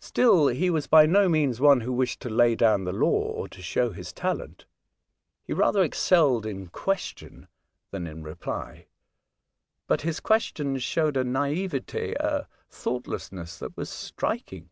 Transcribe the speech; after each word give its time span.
Still, 0.00 0.46
he 0.46 0.70
was 0.70 0.86
by 0.86 1.04
no 1.04 1.28
means 1.28 1.60
one 1.60 1.82
who 1.82 1.92
wished 1.92 2.20
to 2.20 2.30
lay 2.30 2.54
down 2.54 2.84
the 2.84 2.94
law, 2.94 3.24
or 3.34 3.46
to 3.48 3.60
show 3.60 3.90
his 3.90 4.10
talent. 4.10 4.64
He 5.44 5.52
rather 5.52 5.82
excelled 5.84 6.46
in 6.46 6.68
question 6.68 7.46
than 7.90 8.06
in 8.06 8.22
reply; 8.22 8.86
but 9.86 10.00
his 10.00 10.18
ques 10.18 10.44
tions 10.56 10.82
showed 10.82 11.18
a 11.18 11.24
naivete, 11.24 12.14
a 12.18 12.48
thoughtfulness, 12.70 13.58
that 13.58 13.76
was 13.76 13.90
striking. 13.90 14.70